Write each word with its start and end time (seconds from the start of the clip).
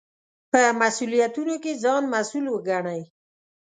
په 0.51 0.61
مسوولیتونو 0.79 1.55
کې 1.63 1.71
ځان 1.83 2.03
مسوول 2.13 2.45
وګڼئ. 2.49 3.01